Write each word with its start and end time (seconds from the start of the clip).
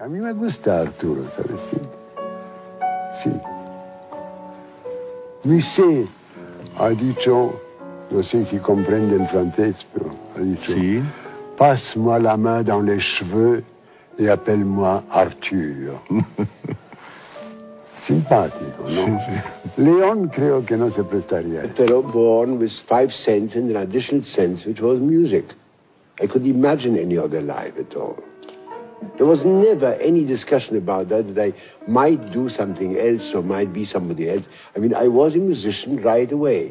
A 0.00 0.06
mí 0.06 0.20
me 0.20 0.32
gusta 0.32 0.80
Arturo, 0.80 1.24
¿sabes? 1.34 1.60
Sí. 3.14 3.30
sí. 3.30 3.40
Musset 5.44 6.06
ha 6.78 6.90
dicho, 6.90 7.60
no 8.10 8.22
sé 8.22 8.44
si 8.44 8.58
comprende 8.58 9.16
el 9.16 9.26
francés, 9.26 9.84
pero 9.92 10.14
ha 10.36 10.40
dicho, 10.40 10.72
Sí. 10.72 11.02
passe-moi 11.56 12.20
la 12.20 12.36
main 12.36 12.62
dans 12.62 12.80
les 12.80 13.00
cheveux 13.00 13.62
et 14.18 14.28
appelle-moi 14.28 15.02
Arthur. 15.10 15.98
Simpático, 18.00 18.82
¿no? 18.82 18.88
Sí, 18.88 19.10
sí. 19.20 19.32
León 19.82 20.28
creo 20.28 20.64
que 20.64 20.76
no 20.76 20.88
se 20.90 21.02
prestaría. 21.02 21.62
Othello 21.64 22.02
born 22.02 22.58
with 22.58 22.70
five 22.70 23.12
cents 23.12 23.56
and 23.56 23.70
an 23.70 23.76
additional 23.76 24.22
sense, 24.24 24.64
which 24.64 24.80
was 24.80 25.00
music. 25.00 25.46
I 26.20 26.26
could 26.28 26.46
imagine 26.46 26.96
any 26.96 27.18
other 27.18 27.42
life 27.42 27.76
at 27.78 27.96
all. 27.96 28.16
There 29.16 29.26
was 29.26 29.44
never 29.44 29.94
any 29.94 30.24
discussion 30.24 30.76
about 30.76 31.08
that, 31.08 31.34
that 31.34 31.54
I 31.54 31.90
might 31.90 32.30
do 32.30 32.48
something 32.48 32.96
else 32.98 33.34
or 33.34 33.42
might 33.42 33.72
be 33.72 33.84
somebody 33.84 34.28
else. 34.28 34.48
I 34.76 34.78
mean, 34.78 34.94
I 34.94 35.08
was 35.08 35.34
a 35.34 35.38
musician 35.38 36.00
right 36.02 36.30
away. 36.30 36.68